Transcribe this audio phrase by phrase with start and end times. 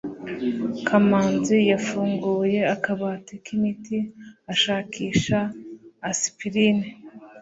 [0.87, 3.97] kamanzi yafunguye akabati k'imiti,
[4.53, 5.39] ashakisha
[6.11, 6.85] aspirine